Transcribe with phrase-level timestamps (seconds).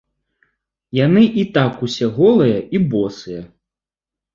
[1.01, 3.41] Яны і так ўсе голыя і босыя.